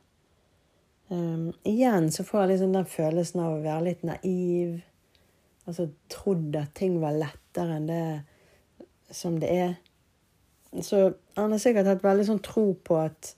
Um, 1.06 1.52
igjen 1.62 2.08
så 2.10 2.24
får 2.26 2.40
jeg 2.40 2.54
liksom 2.56 2.72
den 2.74 2.88
følelsen 2.90 3.42
av 3.44 3.52
å 3.54 3.62
være 3.62 3.84
litt 3.86 4.06
naiv. 4.06 4.80
Altså 5.68 5.92
trodd 6.10 6.56
at 6.58 6.74
ting 6.74 6.98
var 7.02 7.14
lettere 7.14 7.76
enn 7.78 7.86
det 7.86 9.14
som 9.14 9.38
det 9.38 9.52
er. 9.52 9.76
Så 10.82 11.12
han 11.34 11.52
har 11.52 11.60
sikkert 11.62 11.88
hatt 11.88 12.04
veldig 12.04 12.26
sånn 12.28 12.42
tro 12.44 12.70
på 12.84 12.98
at 13.00 13.32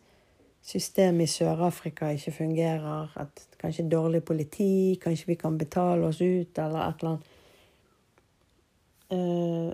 systemet 0.69 1.29
i 1.29 1.33
Sør-Afrika 1.33 2.11
ikke 2.15 2.35
fungerer. 2.41 3.13
At 3.21 3.45
kanskje 3.61 3.89
dårlig 3.91 4.25
politi, 4.27 4.99
kanskje 5.03 5.33
vi 5.33 5.39
kan 5.41 5.59
betale 5.61 6.09
oss 6.09 6.21
ut, 6.23 6.59
eller 6.59 6.81
et 6.85 7.05
eller 7.05 7.13
annet. 7.13 7.35
Uh, 9.09 9.71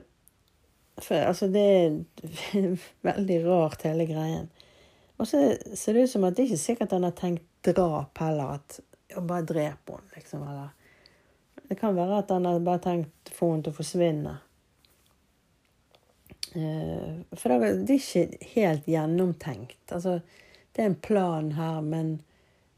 for 1.03 1.19
altså, 1.19 1.49
det 1.51 1.65
er 1.65 1.97
veldig 3.09 3.41
rart, 3.49 3.83
hele 3.89 4.07
greien. 4.07 4.51
Og 5.19 5.27
så 5.31 5.41
ser 5.75 5.95
det 5.95 6.07
ut 6.07 6.11
som 6.11 6.27
at 6.27 6.37
det 6.37 6.49
ikke 6.49 6.59
er 6.59 6.67
sikkert 6.67 6.95
han 6.95 7.07
har 7.07 7.15
tenkt 7.19 7.47
drap 7.67 8.19
heller. 8.23 8.59
At 8.59 9.19
å 9.19 9.23
bare 9.27 9.47
drepe 9.47 9.97
henne, 9.97 10.11
liksom. 10.17 10.43
Eller 10.47 10.73
det 11.69 11.79
kan 11.81 11.97
være 11.97 12.21
at 12.23 12.33
han 12.35 12.47
har 12.49 12.61
bare 12.65 12.83
tenkt 12.83 13.33
få 13.35 13.53
henne 13.53 13.67
til 13.67 13.75
å 13.75 13.79
forsvinne. 13.79 14.35
Uh, 16.55 17.23
for 17.35 17.51
det 17.51 17.91
er 17.91 17.97
ikke 17.99 18.51
helt 18.55 18.87
gjennomtenkt. 18.87 19.93
Altså, 19.93 20.21
det 20.77 20.83
er 20.83 20.87
en 20.87 21.01
plan 21.03 21.53
her, 21.53 21.81
men 21.81 22.21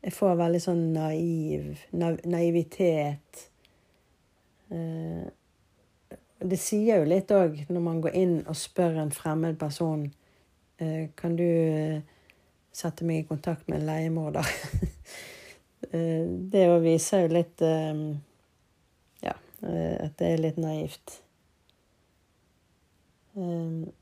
jeg 0.04 0.14
får 0.16 0.38
veldig 0.38 0.61
sånn 0.64 0.85
naiv 0.95 1.83
naiv, 1.92 2.23
naivitet. 2.25 3.42
Uh, 4.73 5.28
det 6.40 6.61
sier 6.61 7.02
jo 7.02 7.11
litt 7.11 7.33
òg 7.33 7.59
når 7.68 7.85
man 7.85 8.00
går 8.04 8.16
inn 8.16 8.37
og 8.47 8.56
spør 8.59 8.97
en 9.02 9.12
fremmed 9.14 9.56
person 9.61 10.02
uh, 10.83 11.04
Kan 11.16 11.37
du 11.38 11.47
sette 12.75 13.06
meg 13.09 13.23
i 13.23 13.28
kontakt 13.28 13.68
med 13.68 13.80
en 13.80 13.87
leiemorder? 13.88 14.50
det 16.52 16.64
viser 16.83 17.26
jo 17.26 17.30
litt 17.37 17.62
Ja, 19.23 19.37
at 19.62 20.18
det 20.18 20.28
er 20.33 20.42
litt 20.42 20.59
naivt. 20.61 21.21
Um, 23.36 23.92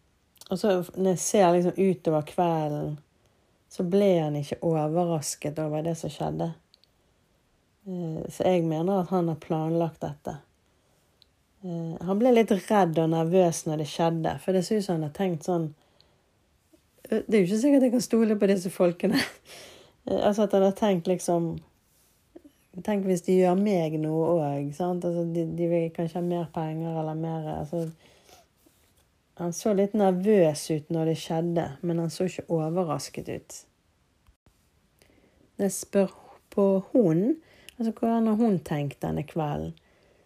og 0.50 0.58
så 0.58 0.84
når 0.94 1.14
jeg 1.14 1.18
ser 1.18 1.52
liksom 1.52 1.78
utover 1.78 2.22
kvelden, 2.28 2.98
så 3.68 3.82
ble 3.82 4.10
han 4.20 4.36
ikke 4.38 4.60
overrasket 4.62 5.58
over 5.58 5.82
det 5.82 5.96
som 5.98 6.12
skjedde. 6.12 6.52
Uh, 7.88 8.22
så 8.30 8.46
jeg 8.46 8.62
mener 8.68 9.00
at 9.00 9.10
han 9.10 9.28
har 9.32 9.40
planlagt 9.42 10.04
dette. 10.04 10.36
Uh, 11.64 11.96
han 12.06 12.20
ble 12.20 12.34
litt 12.36 12.54
redd 12.54 12.98
og 13.02 13.10
nervøs 13.10 13.64
når 13.66 13.82
det 13.82 13.90
skjedde, 13.90 14.38
for 14.44 14.54
det 14.54 14.62
ser 14.66 14.78
ut 14.78 14.86
som 14.86 15.00
han 15.00 15.08
har 15.08 15.16
tenkt 15.16 15.48
sånn 15.48 15.72
Det 17.04 17.36
er 17.36 17.42
jo 17.42 17.46
ikke 17.48 17.60
sikkert 17.60 17.84
jeg 17.84 17.92
kan 17.92 18.04
stole 18.04 18.36
på 18.40 18.48
disse 18.48 18.70
folkene. 18.72 19.18
uh, 20.06 20.20
altså 20.28 20.46
at 20.46 20.54
han 20.54 20.68
har 20.70 20.76
tenkt 20.78 21.10
liksom 21.10 21.56
Tenk 22.82 23.04
hvis 23.06 23.22
de 23.22 23.36
gjør 23.38 23.54
meg 23.54 23.92
noe 24.02 24.32
òg. 24.32 24.72
Altså, 24.82 25.20
de, 25.30 25.44
de 25.54 25.66
vil 25.70 25.92
kanskje 25.94 26.18
ha 26.18 26.24
mer 26.26 26.48
penger 26.50 26.96
eller 26.98 27.14
mer 27.14 27.44
altså, 27.60 27.84
han 29.34 29.52
så 29.52 29.72
litt 29.74 29.94
nervøs 29.98 30.68
ut 30.70 30.90
når 30.94 31.10
det 31.10 31.16
skjedde, 31.18 31.64
men 31.82 32.02
han 32.02 32.12
så 32.12 32.28
ikke 32.28 32.46
overrasket 32.54 33.30
ut. 33.30 33.56
Når 35.56 35.66
jeg 35.66 35.74
spør 35.74 36.14
på 36.54 36.66
hun, 36.92 37.24
altså 37.76 37.90
hvordan 37.90 38.30
har 38.30 38.38
hun 38.38 38.60
tenkt 38.62 39.02
denne 39.02 39.26
kvelden, 39.26 39.74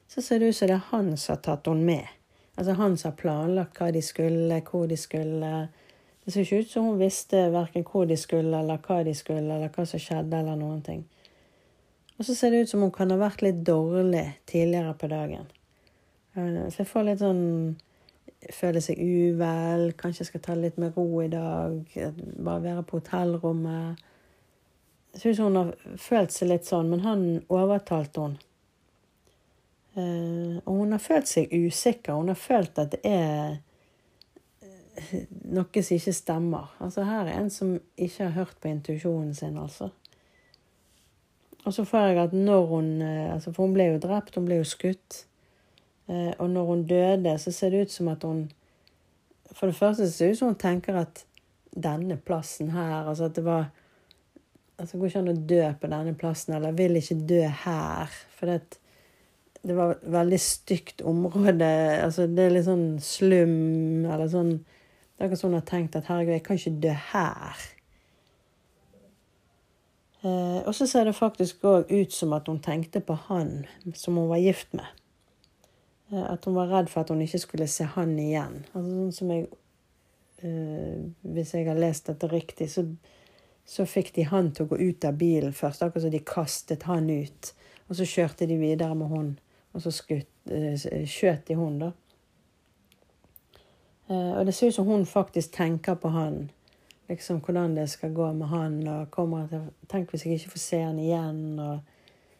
så 0.08 0.24
ser 0.24 0.40
det 0.40 0.52
ut 0.52 0.56
som 0.56 0.68
det 0.70 0.76
er 0.76 0.86
han 0.90 1.10
som 1.16 1.34
har 1.34 1.42
tatt 1.44 1.68
henne 1.68 1.84
med. 1.84 2.14
Altså 2.56 2.76
han 2.78 2.96
som 2.96 3.10
har 3.10 3.18
planlagt 3.20 3.80
hva 3.80 3.90
de 3.92 4.00
skulle, 4.02 4.60
hvor 4.66 4.86
de 4.88 4.96
skulle. 4.96 5.52
Det 6.24 6.32
ser 6.32 6.44
ikke 6.44 6.62
ut 6.64 6.70
som 6.72 6.88
hun 6.88 7.00
visste 7.00 7.42
verken 7.52 7.84
hvor 7.88 8.08
de 8.08 8.16
skulle, 8.16 8.56
eller 8.56 8.80
hva 8.84 9.02
de 9.04 9.14
skulle, 9.16 9.44
eller 9.44 9.72
hva 9.72 9.84
som 9.88 10.00
skjedde, 10.02 10.40
eller 10.40 10.56
noen 10.56 10.80
ting. 10.84 11.04
Og 12.18 12.26
så 12.26 12.34
ser 12.34 12.50
det 12.50 12.64
ut 12.64 12.72
som 12.72 12.82
hun 12.82 12.92
kan 12.92 13.12
ha 13.14 13.20
vært 13.20 13.44
litt 13.44 13.60
dårlig 13.64 14.24
tidligere 14.50 14.96
på 14.98 15.12
dagen. 15.12 15.46
Så 16.34 16.82
jeg 16.82 16.88
får 16.90 17.06
litt 17.06 17.22
sånn 17.22 17.44
føler 18.54 18.82
seg 18.84 19.00
uvel, 19.02 19.92
kanskje 19.98 20.28
skal 20.28 20.42
ta 20.44 20.54
litt 20.54 20.78
med 20.78 20.96
ro 20.96 21.22
i 21.24 21.30
dag, 21.32 21.80
bare 22.38 22.62
være 22.62 22.84
på 22.86 23.00
hotellrommet. 23.00 24.04
Jeg 25.14 25.22
syns 25.22 25.40
hun 25.42 25.58
har 25.58 25.72
følt 25.98 26.34
seg 26.34 26.52
litt 26.52 26.68
sånn, 26.68 26.90
men 26.92 27.02
han 27.02 27.24
overtalte 27.50 28.26
hun. 28.26 28.36
Uh, 29.98 30.60
og 30.62 30.74
hun 30.82 30.94
har 30.94 31.02
følt 31.02 31.30
seg 31.30 31.50
usikker. 31.50 32.14
Hun 32.14 32.30
har 32.30 32.38
følt 32.38 32.78
at 32.78 32.92
det 32.92 33.00
er 33.08 33.56
eh, 34.62 35.24
noe 35.50 35.82
som 35.82 35.96
ikke 35.96 36.14
stemmer. 36.14 36.68
Altså 36.84 37.06
Her 37.08 37.26
er 37.26 37.40
en 37.40 37.50
som 37.50 37.72
ikke 37.96 38.28
har 38.28 38.36
hørt 38.36 38.60
på 38.62 38.70
intuisjonen 38.70 39.34
sin, 39.34 39.58
altså. 39.58 39.90
Og 41.64 41.74
så 41.74 41.84
får 41.84 42.06
jeg 42.06 42.20
at 42.22 42.36
når 42.36 42.66
hun 42.70 42.92
eh, 43.02 43.32
altså 43.32 43.50
For 43.52 43.66
hun 43.66 43.74
ble 43.74 43.88
jo 43.90 43.98
drept, 44.04 44.38
hun 44.38 44.46
ble 44.46 44.60
jo 44.60 44.68
skutt. 44.68 45.24
Eh, 46.08 46.32
og 46.38 46.50
når 46.50 46.64
hun 46.64 46.86
døde, 46.88 47.38
så 47.38 47.52
ser 47.52 47.70
det 47.70 47.82
ut 47.82 47.92
som 47.92 48.08
at 48.08 48.24
hun 48.24 48.50
For 49.52 49.66
det 49.66 49.76
første 49.76 50.10
ser 50.10 50.26
det 50.26 50.32
ut 50.36 50.38
som 50.38 50.48
hun 50.48 50.60
tenker 50.60 50.96
at 50.96 51.24
denne 51.72 52.16
plassen 52.16 52.70
her 52.70 53.08
Altså 53.08 53.24
at 53.28 53.36
det 53.36 53.44
var 53.44 53.70
altså 54.78 54.92
Det 54.92 55.00
går 55.00 55.10
ikke 55.10 55.18
an 55.18 55.32
å 55.32 55.46
dø 55.52 55.62
på 55.80 55.88
denne 55.90 56.14
plassen, 56.14 56.54
eller 56.54 56.76
vil 56.78 56.96
ikke 57.00 57.16
dø 57.26 57.40
her. 57.64 58.12
For 58.38 58.46
det, 58.46 58.78
det 59.66 59.74
var 59.74 59.96
et 59.96 60.04
veldig 60.14 60.38
stygt 60.38 61.02
område. 61.02 61.70
Altså 62.04 62.28
det 62.30 62.44
er 62.44 62.54
litt 62.54 62.68
sånn 62.68 62.86
slum, 63.02 64.06
eller 64.06 64.30
sånn 64.30 64.52
Det 64.54 65.24
er 65.24 65.26
akkurat 65.26 65.40
som 65.40 65.50
hun 65.50 65.58
har 65.58 65.66
tenkt 65.66 65.98
at 65.98 66.06
herregud, 66.06 66.36
jeg 66.36 66.44
kan 66.46 66.60
ikke 66.60 66.82
dø 66.84 66.94
her. 67.08 67.64
Eh, 70.22 70.60
og 70.62 70.70
så 70.78 70.86
ser 70.86 71.10
det 71.10 71.18
faktisk 71.18 71.66
òg 71.66 71.90
ut 71.90 72.14
som 72.14 72.38
at 72.38 72.46
hun 72.50 72.62
tenkte 72.62 73.02
på 73.02 73.18
han 73.28 73.66
som 73.98 74.18
hun 74.18 74.30
var 74.30 74.42
gift 74.42 74.70
med. 74.78 74.86
Eh, 76.12 76.32
at 76.32 76.44
hun 76.44 76.54
var 76.54 76.66
redd 76.66 76.88
for 76.88 77.00
at 77.00 77.08
hun 77.08 77.22
ikke 77.22 77.38
skulle 77.38 77.68
se 77.68 77.84
han 77.84 78.16
igjen. 78.18 78.62
Altså 78.72 78.90
sånn 78.90 79.14
som 79.16 79.32
jeg 79.34 79.46
øh, 80.42 81.06
Hvis 81.22 81.54
jeg 81.54 81.68
har 81.68 81.78
lest 81.78 82.08
dette 82.08 82.30
riktig, 82.30 82.70
så, 82.72 82.86
så, 83.66 83.86
fikk 83.86 84.14
de 84.16 84.28
han 84.30 84.52
til 84.52 84.66
å 84.66 84.72
gå 84.72 84.80
ut 84.80 85.04
av 85.04 85.18
bilen 85.20 85.52
først. 85.52 85.82
Akkurat 85.82 86.06
som 86.06 86.14
de 86.14 86.24
kastet 86.24 86.88
han 86.88 87.10
ut. 87.10 87.52
Og 87.88 87.96
så 87.98 88.08
kjørte 88.08 88.48
de 88.48 88.58
videre 88.60 88.94
med 88.96 89.12
hun. 89.12 89.32
Og 89.76 89.84
så 89.84 89.92
skutt, 89.92 90.30
øh, 90.50 91.38
de 91.48 91.54
hun, 91.56 91.78
da. 91.78 91.92
Uh, 94.08 94.38
og 94.40 94.46
det 94.46 94.54
ser 94.54 94.70
ut 94.70 94.74
som 94.74 94.86
hun 94.88 95.02
faktisk 95.04 95.52
tenker 95.52 95.98
på 96.00 96.08
han. 96.08 96.46
Liksom 97.10 97.42
hvordan 97.44 97.74
det 97.76 97.90
skal 97.92 98.14
gå 98.16 98.32
med 98.32 98.48
han. 98.48 98.88
og 98.88 99.10
kommer 99.10 99.46
til, 99.48 99.66
Tenk 99.88 100.10
hvis 100.10 100.24
jeg 100.24 100.34
ikke 100.34 100.50
får 100.50 100.58
se 100.58 100.80
han 100.80 100.98
igjen. 100.98 101.58
Og, 101.60 101.80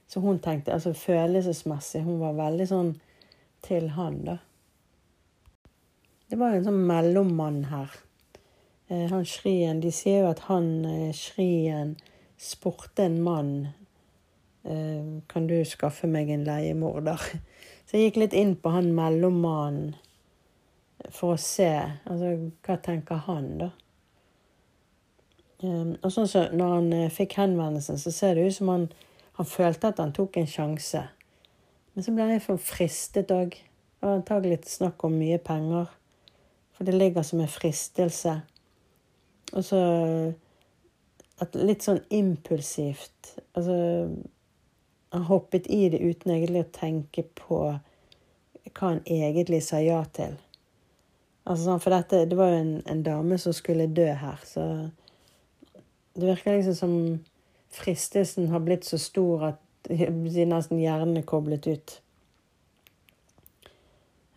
så 0.09 0.21
hun 0.21 0.39
tenkte, 0.39 0.73
altså 0.73 0.93
følelsesmessig 0.93 2.01
Hun 2.03 2.21
var 2.21 2.33
veldig 2.33 2.67
sånn 2.69 2.95
til 3.67 3.91
han, 3.97 4.21
da. 4.27 4.39
Det 6.29 6.37
var 6.37 6.55
en 6.55 6.67
sånn 6.67 6.85
mellommann 6.89 7.63
her. 7.71 7.95
Eh, 8.89 9.07
han 9.09 9.25
Shrien 9.25 9.81
De 9.81 9.93
sier 9.93 10.23
jo 10.23 10.31
at 10.33 10.47
han 10.49 10.85
eh, 10.89 11.13
Shrien 11.17 11.95
spurte 12.41 13.05
en 13.05 13.19
mann 13.25 13.53
eh, 14.65 15.21
Kan 15.29 15.49
du 15.49 15.57
skaffe 15.69 16.09
meg 16.09 16.31
en 16.33 16.47
leiemorder? 16.49 17.21
Så 17.89 17.97
jeg 17.97 18.09
gikk 18.09 18.23
litt 18.23 18.37
inn 18.37 18.55
på 18.61 18.73
han 18.73 18.93
mellommannen 18.97 19.97
for 21.15 21.37
å 21.37 21.41
se 21.41 21.71
altså, 22.11 22.33
hva 22.67 22.75
tenker 22.83 23.21
han, 23.25 23.53
da. 23.61 23.69
Um, 25.63 25.93
og 26.03 26.11
sånn 26.13 26.27
så 26.29 26.43
Når 26.53 26.73
han 26.75 26.91
fikk 27.15 27.37
henvendelsen, 27.39 27.97
så 28.03 28.13
ser 28.13 28.35
det 28.37 28.49
ut 28.51 28.57
som 28.59 28.73
han, 28.73 28.85
han 29.39 29.49
følte 29.49 29.93
at 29.93 30.03
han 30.03 30.13
tok 30.15 30.37
en 30.43 30.51
sjanse. 30.51 31.05
Men 31.99 32.05
så 32.07 32.13
ble 32.15 32.29
jeg 32.31 32.43
for 32.45 32.63
fristet 32.63 33.33
òg. 33.35 33.57
Var 33.99 34.13
antagelig 34.21 34.61
snakk 34.71 35.03
om 35.03 35.17
mye 35.19 35.41
penger. 35.43 35.89
For 36.77 36.87
det 36.87 36.95
ligger 36.95 37.25
som 37.27 37.41
en 37.43 37.51
fristelse. 37.51 38.37
Og 39.51 39.67
så 39.67 39.81
Litt 41.59 41.83
sånn 41.83 41.99
impulsivt. 42.15 43.33
Altså 43.59 43.75
Han 45.11 45.27
hoppet 45.27 45.67
i 45.67 45.89
det 45.91 45.99
uten 45.99 46.37
egentlig 46.37 46.63
å 46.69 46.71
tenke 46.79 47.27
på 47.43 47.61
hva 47.67 48.79
han 48.85 49.03
egentlig 49.03 49.65
sa 49.67 49.83
ja 49.83 49.99
til. 50.15 50.39
Altså, 51.51 51.65
sånn, 51.65 51.83
for 51.83 51.99
dette, 51.99 52.29
det 52.31 52.39
var 52.39 52.55
jo 52.55 52.63
en, 52.63 52.75
en, 52.87 53.03
dame 53.03 53.43
som 53.43 53.55
skulle 53.57 53.91
dø 53.91 54.07
her, 54.23 54.39
så 54.47 54.69
det 56.15 56.29
virker 56.31 56.61
liksom 56.61 56.79
som 56.79 56.99
fristelsen 57.75 58.53
har 58.55 58.63
blitt 58.63 58.87
så 58.87 59.01
stor 59.03 59.49
at 59.51 59.65
nesten 60.53 60.83
hjernen 60.83 61.21
er 61.21 61.27
koblet 61.29 61.67
ut. 61.67 61.95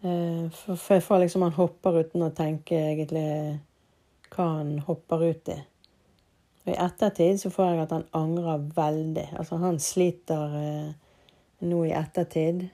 Eh, 0.01 0.47
for, 0.51 0.99
for 0.99 1.21
liksom 1.21 1.45
Han 1.45 1.57
hopper 1.57 1.99
uten 2.01 2.25
å 2.25 2.31
tenke 2.33 2.79
egentlig 2.91 3.59
hva 4.31 4.47
han 4.57 4.79
hopper 4.87 5.27
ut 5.27 5.51
i. 5.53 5.59
Og 6.61 6.73
I 6.73 6.79
ettertid 6.85 7.41
så 7.41 7.51
får 7.53 7.71
jeg 7.71 7.83
at 7.83 7.95
han 7.95 8.07
angrer 8.17 8.65
veldig. 8.75 9.27
Altså 9.37 9.59
Han 9.61 9.79
sliter 9.81 10.57
eh, 10.61 10.91
nå 11.67 11.83
i 11.85 11.93
ettertid 11.97 12.67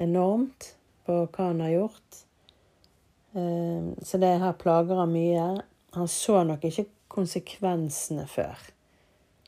enormt 0.00 0.72
på 1.06 1.22
hva 1.24 1.48
han 1.50 1.62
har 1.64 1.74
gjort. 1.76 2.22
Eh, 3.36 3.92
så 4.02 4.20
det 4.20 4.34
her 4.42 4.58
plager 4.60 5.00
han 5.00 5.14
mye. 5.14 5.46
Han 5.96 6.08
så 6.08 6.42
nok 6.48 6.64
ikke 6.68 6.88
konsekvensene 7.12 8.26
før. 8.28 8.56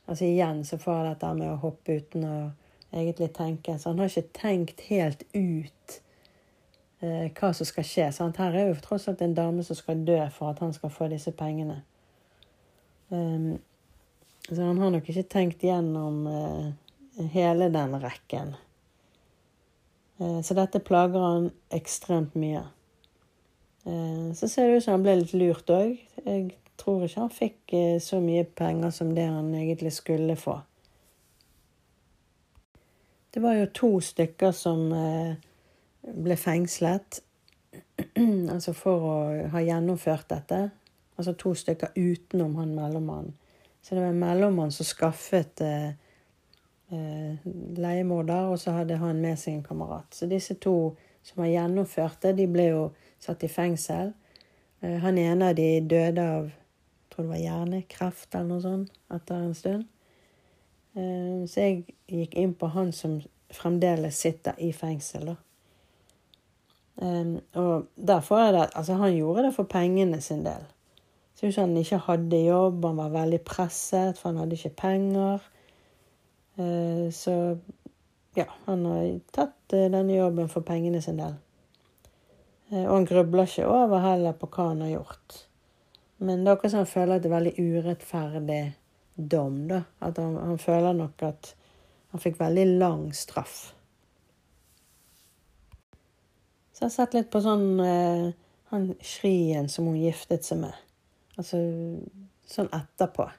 Altså 0.05 0.27
igjen 0.27 0.63
så 0.65 0.77
får 0.81 0.97
jeg 0.97 1.09
dette 1.09 1.33
med 1.39 1.51
å 1.51 1.59
hoppe 1.63 1.99
uten 1.99 2.25
å 2.29 2.37
egentlig 2.95 3.31
tenke. 3.35 3.77
Så 3.79 3.91
han 3.91 4.01
har 4.01 4.11
ikke 4.11 4.37
tenkt 4.37 4.83
helt 4.89 5.23
ut 5.33 5.99
eh, 7.01 7.31
hva 7.31 7.51
som 7.53 7.67
skal 7.67 7.87
skje. 7.87 8.09
Sant? 8.15 8.41
Her 8.41 8.55
er 8.55 8.69
jo 8.69 8.81
tross 8.83 9.07
alt 9.09 9.23
en 9.25 9.37
dame 9.37 9.65
som 9.65 9.77
skal 9.77 10.05
dø 10.07 10.19
for 10.35 10.53
at 10.53 10.61
han 10.63 10.75
skal 10.75 10.93
få 10.93 11.09
disse 11.11 11.33
pengene. 11.35 11.81
Um, 13.09 13.57
så 14.49 14.61
han 14.61 14.77
har 14.81 14.93
nok 14.93 15.09
ikke 15.09 15.25
tenkt 15.29 15.65
gjennom 15.65 16.25
eh, 16.29 17.25
hele 17.33 17.69
den 17.73 17.97
rekken. 18.01 18.53
Eh, 20.19 20.41
så 20.45 20.53
dette 20.57 20.83
plager 20.85 21.23
han 21.23 21.49
ekstremt 21.73 22.35
mye. 22.37 22.61
Eh, 23.85 24.33
så 24.37 24.47
ser 24.47 24.69
det 24.69 24.77
ut 24.77 24.85
som 24.85 24.97
han 24.97 25.05
ble 25.05 25.17
litt 25.21 25.33
lurt 25.33 25.73
òg. 25.73 25.97
Jeg 26.21 26.53
tror 26.77 27.05
ikke 27.05 27.21
han 27.23 27.33
fikk 27.33 27.73
eh, 27.73 27.97
så 28.01 28.19
mye 28.23 28.45
penger 28.45 28.93
som 28.93 29.13
det 29.15 29.27
han 29.29 29.53
egentlig 29.55 29.93
skulle 29.93 30.35
få. 30.35 30.59
Det 33.33 33.43
var 33.43 33.57
jo 33.57 33.67
to 33.75 33.91
stykker 33.99 34.51
som 34.55 34.91
eh, 34.95 35.35
ble 36.05 36.37
fengslet 36.39 37.21
altså 38.53 38.73
for 38.75 39.07
å 39.09 39.15
ha 39.51 39.63
gjennomført 39.63 40.29
dette. 40.31 40.61
Altså 41.15 41.35
to 41.39 41.53
stykker 41.55 41.95
utenom 41.95 42.55
han 42.59 42.75
mellommannen. 42.75 43.33
Så 43.81 43.95
det 43.95 44.01
var 44.01 44.13
en 44.13 44.19
mellommann 44.19 44.71
som 44.73 44.87
skaffet 44.87 45.61
eh, 45.61 45.91
leiemorder, 47.75 48.49
og 48.49 48.59
så 48.59 48.71
hadde 48.79 48.97
han 48.97 49.19
med 49.21 49.37
seg 49.39 49.59
en 49.59 49.65
kamerat. 49.65 50.09
Så 50.15 50.25
disse 50.29 50.55
to 50.61 50.95
som 51.25 51.43
har 51.43 51.51
gjennomført 51.51 52.23
det, 52.25 52.33
de 52.39 52.47
ble 52.49 52.65
jo 52.71 52.83
satt 53.21 53.43
i 53.45 53.49
fengsel. 53.49 54.13
Han 54.81 55.17
ene 55.17 55.51
av 55.51 55.57
de 55.57 55.69
døde 55.81 56.25
av 56.37 56.49
tror 57.15 57.25
det 57.25 57.31
var 57.31 57.43
hjernekreft 57.43 58.35
eller 58.35 58.49
noe 58.51 58.63
sånt 58.63 58.97
etter 59.15 59.39
en 59.39 59.55
stund. 59.55 59.87
Eh, 60.95 61.41
så 61.47 61.63
jeg 61.65 61.95
gikk 62.11 62.35
inn 62.39 62.53
på 62.59 62.69
han 62.75 62.91
som 62.95 63.17
fremdeles 63.55 64.19
sitter 64.19 64.59
i 64.63 64.71
fengsel, 64.75 65.31
da. 65.31 65.35
Um, 66.95 67.41
og 67.59 67.89
derfor 67.99 68.39
er 68.39 68.51
det 68.55 68.69
Altså, 68.75 68.93
han 68.93 69.17
gjorde 69.17 69.43
det 69.43 69.53
for 69.53 69.67
pengene 69.67 70.21
sin 70.21 70.45
del. 70.45 70.63
Så 71.35 71.51
han 71.61 71.77
ikke 71.77 71.97
hadde 71.97 72.37
jobb, 72.45 72.85
han 72.85 72.97
var 72.97 73.09
veldig 73.09 73.41
presset, 73.41 74.17
for 74.17 74.29
han 74.29 74.37
hadde 74.37 74.55
ikke 74.55 74.69
penger. 74.69 75.39
Uh, 76.57 77.11
så 77.11 77.57
ja, 78.35 78.45
han 78.65 78.85
har 78.85 79.19
tatt 79.35 79.57
denne 79.71 80.15
jobben 80.15 80.47
for 80.49 80.63
pengene 80.63 81.01
sin 81.01 81.19
del. 81.19 81.35
Og 82.71 82.95
han 82.95 83.05
grubler 83.05 83.45
ikke 83.45 83.67
over 83.67 83.99
heller 84.01 84.33
på 84.39 84.47
hva 84.51 84.71
han 84.71 84.81
har 84.81 84.95
gjort. 84.95 85.35
Men 86.17 86.43
det 86.43 86.51
er 86.51 86.55
akkurat 86.55 86.73
som 86.73 86.83
han 86.83 86.89
føler 86.89 87.15
at 87.15 87.23
det 87.23 87.29
er 87.29 87.35
veldig 87.35 87.55
urettferdig 87.59 88.63
dom. 89.15 89.61
da. 89.67 89.81
At 89.99 90.19
han, 90.21 90.35
han 90.39 90.59
føler 90.61 90.93
nok 90.95 91.23
at 91.27 91.53
han 92.13 92.23
fikk 92.23 92.39
veldig 92.39 92.65
lang 92.79 93.09
straff. 93.15 93.73
Så 96.75 96.83
jeg 96.83 96.89
har 96.89 96.95
sett 96.95 97.15
litt 97.15 97.31
på 97.31 97.39
sånn 97.43 97.67
eh, 97.79 98.29
han 98.71 98.89
Shrien 98.99 99.69
som 99.71 99.87
hun 99.87 99.99
giftet 99.99 100.43
seg 100.47 100.59
med. 100.65 100.75
Altså 101.39 101.59
sånn 102.47 102.71
etterpå. 102.75 103.29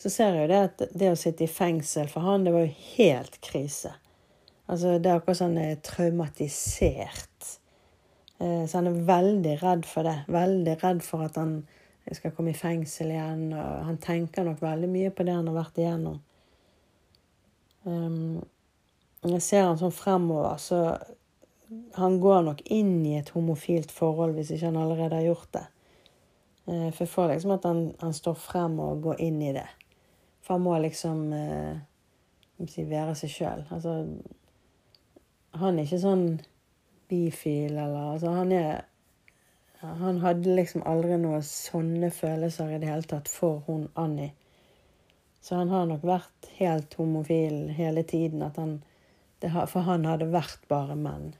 Så 0.00 0.08
ser 0.12 0.36
jeg 0.36 0.46
jo 0.46 0.52
det 0.52 0.60
at 0.64 0.84
det 0.96 1.10
å 1.12 1.18
sitte 1.20 1.44
i 1.44 1.50
fengsel 1.52 2.08
for 2.08 2.24
han, 2.24 2.46
det 2.46 2.54
var 2.54 2.64
jo 2.64 2.76
helt 2.96 3.36
krise. 3.44 3.92
Altså 4.70 4.96
det 4.96 5.10
er 5.10 5.18
akkurat 5.20 5.40
sånn 5.42 5.58
eh, 5.60 5.76
traumatisert. 5.84 7.50
Eh, 8.40 8.64
så 8.66 8.78
han 8.78 8.88
er 8.88 9.04
veldig 9.04 9.58
redd 9.62 9.86
for 9.88 10.08
det. 10.08 10.16
Veldig 10.32 10.76
redd 10.80 11.04
for 11.04 11.26
at 11.26 11.36
han 11.40 11.60
skal 12.12 12.32
komme 12.34 12.54
i 12.54 12.58
fengsel 12.58 13.12
igjen. 13.12 13.50
Og 13.52 13.86
han 13.86 14.00
tenker 14.02 14.46
nok 14.46 14.62
veldig 14.64 14.88
mye 14.90 15.12
på 15.14 15.26
det 15.26 15.36
han 15.36 15.48
har 15.50 15.58
vært 15.60 15.80
igjennom. 15.80 16.20
Um, 17.84 18.40
jeg 19.24 19.40
ser 19.44 19.64
han 19.64 19.78
sånn 19.80 19.94
fremover, 19.94 20.56
så 20.60 20.80
han 21.96 22.18
går 22.20 22.42
nok 22.44 22.60
inn 22.72 22.98
i 23.08 23.14
et 23.16 23.30
homofilt 23.32 23.92
forhold 23.94 24.34
hvis 24.36 24.50
ikke 24.52 24.68
han 24.68 24.80
allerede 24.80 25.16
har 25.16 25.28
gjort 25.28 25.52
det. 25.56 25.66
Uh, 26.68 26.88
for 26.90 27.04
jeg 27.04 27.12
får 27.14 27.30
liksom 27.34 27.54
at 27.56 27.68
han, 27.68 27.84
han, 28.02 28.16
står 28.16 28.36
frem 28.40 28.76
og 28.84 29.04
går 29.04 29.22
inn 29.28 29.40
i 29.44 29.54
det. 29.56 29.68
For 30.44 30.56
han 30.56 30.64
må 30.64 30.76
liksom 30.80 31.24
uh, 31.32 31.80
si, 32.68 32.84
være 32.88 33.16
seg 33.20 33.32
sjøl. 33.36 33.66
Altså 33.72 33.96
Han 35.60 35.78
er 35.78 35.82
ikke 35.84 35.98
sånn 35.98 36.26
bifil, 37.10 37.74
eller 37.74 38.12
altså, 38.12 38.36
han 38.38 38.52
er 38.52 38.86
Han 39.80 40.18
hadde 40.20 40.52
liksom 40.58 40.82
aldri 40.84 41.16
noen 41.16 41.40
sånne 41.40 42.10
følelser 42.12 42.74
i 42.74 42.80
det 42.82 42.90
hele 42.90 43.08
tatt 43.08 43.30
for 43.32 43.62
hun 43.64 43.86
Annie. 43.96 44.34
Så 45.40 45.56
han 45.56 45.72
har 45.72 45.86
nok 45.88 46.02
vært 46.04 46.50
helt 46.58 46.94
homofil 47.00 47.70
hele 47.78 48.02
tiden. 48.04 48.44
Han, 48.58 48.82
det, 49.40 49.48
for 49.72 49.88
han 49.88 50.04
hadde 50.04 50.28
vært 50.34 50.68
bare 50.68 50.98
menn. 51.00 51.30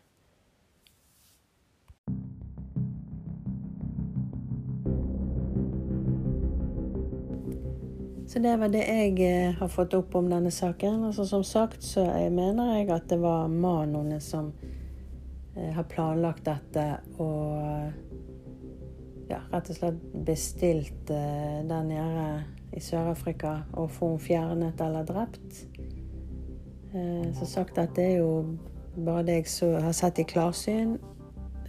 Så 8.31 8.39
det 8.39 8.57
var 8.57 8.69
det 8.71 8.85
jeg 8.87 9.21
eh, 9.27 9.55
har 9.59 9.69
fått 9.69 9.95
opp 9.99 10.15
om 10.15 10.29
denne 10.31 10.53
saken. 10.55 11.01
Altså 11.05 11.25
Som 11.27 11.43
sagt 11.45 11.83
så 11.83 12.05
jeg 12.07 12.31
mener 12.33 12.77
jeg 12.77 12.91
at 12.95 13.09
det 13.11 13.19
var 13.19 13.49
Manone 13.51 14.21
som 14.23 14.53
har 15.75 15.87
planlagt 15.91 16.45
dette 16.47 16.87
og 17.21 17.91
ja, 19.31 19.39
rett 19.53 19.71
og 19.71 19.77
slett 19.77 20.01
bestilt 20.27 21.13
eh, 21.15 21.61
der 21.69 21.85
nede 21.87 22.25
i 22.75 22.83
Sør-Afrika 22.83 23.61
å 23.79 23.87
få 23.91 24.15
henne 24.15 24.25
fjernet 24.25 24.83
eller 24.83 25.07
drept. 25.07 25.63
Eh, 26.95 27.31
som 27.39 27.47
sagt 27.47 27.79
at 27.79 27.95
det 27.99 28.09
er 28.15 28.19
jo 28.25 28.33
bare 28.97 29.25
det 29.29 29.41
jeg 29.41 29.53
så, 29.53 29.71
har 29.85 29.95
sett 29.97 30.19
i 30.19 30.27
klarsyn. 30.27 30.97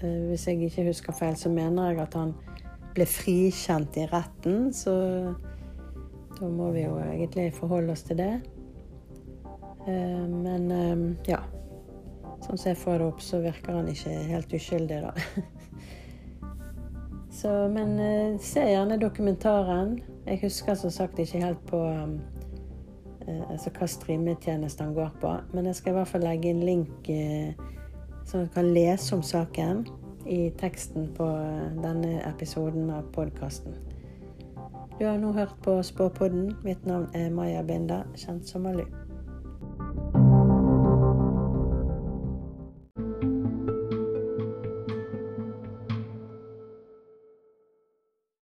Eh, 0.01 0.27
hvis 0.32 0.47
jeg 0.47 0.62
ikke 0.65 0.88
husker 0.89 1.17
feil, 1.17 1.38
så 1.38 1.51
mener 1.54 1.91
jeg 1.91 2.01
at 2.06 2.17
han 2.17 2.34
ble 2.95 3.08
frikjent 3.08 3.97
i 4.01 4.08
retten. 4.12 4.71
Så 4.73 4.95
da 6.39 6.49
må 6.49 6.71
vi 6.75 6.88
jo 6.88 6.97
egentlig 7.04 7.51
forholde 7.54 7.93
oss 7.93 8.06
til 8.08 8.21
det. 8.21 8.34
Eh, 9.88 10.27
men 10.27 10.71
eh, 10.71 11.34
ja. 11.36 11.43
Sånn 12.41 12.58
som 12.58 12.71
jeg 12.71 12.80
får 12.82 12.99
det 12.99 13.08
opp, 13.08 13.21
så 13.21 13.41
virker 13.43 13.77
han 13.77 13.89
ikke 13.91 14.13
helt 14.32 14.54
uskyldig, 14.58 15.01
da. 15.08 15.12
Så, 17.32 17.49
men 17.71 17.95
se 18.43 18.65
gjerne 18.67 18.97
dokumentaren. 18.99 19.95
Jeg 20.27 20.41
husker 20.41 20.75
som 20.77 20.91
sagt 20.93 21.19
ikke 21.21 21.39
helt 21.41 21.62
på 21.69 21.80
altså 23.32 23.71
hva 23.77 23.88
streametjeneste 23.88 24.84
han 24.84 24.93
går 24.97 25.13
på, 25.21 25.32
men 25.54 25.69
jeg 25.69 25.77
skal 25.80 25.93
i 25.93 25.95
hvert 25.95 26.12
fall 26.12 26.25
legge 26.25 26.51
inn 26.51 26.63
link 26.65 27.08
så 28.25 28.38
du 28.38 28.47
kan 28.47 28.73
lese 28.73 29.15
om 29.15 29.23
saken 29.23 29.88
i 30.25 30.49
teksten 30.60 31.10
på 31.17 31.25
denne 31.84 32.21
episoden 32.30 32.89
av 32.89 33.10
podkasten. 33.13 33.73
Du 34.99 35.06
har 35.06 35.17
nå 35.17 35.32
hørt 35.34 35.56
på 35.65 35.84
Spåpodden. 35.84 36.56
Mitt 36.63 36.86
navn 36.86 37.10
er 37.13 37.32
Maja 37.34 37.63
Binda, 37.63 38.04
kjent 38.15 38.47
som 38.47 38.62
Malu. 38.67 38.86